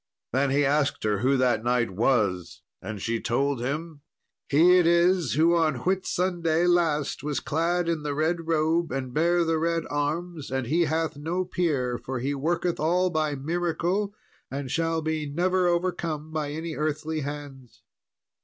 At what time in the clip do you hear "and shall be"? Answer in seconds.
14.49-15.27